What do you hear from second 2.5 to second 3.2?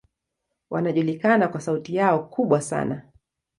sana.